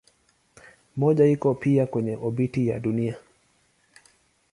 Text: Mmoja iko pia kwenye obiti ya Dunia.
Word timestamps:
Mmoja 0.97 1.25
iko 1.25 1.53
pia 1.53 1.87
kwenye 1.87 2.15
obiti 2.21 2.67
ya 2.67 2.79
Dunia. 2.79 3.15